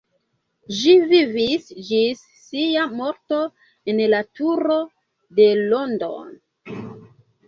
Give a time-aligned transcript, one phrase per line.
[0.75, 3.41] Ĝi vivis ĝis sia morto
[3.93, 4.79] en la turo
[5.41, 6.79] de Londono.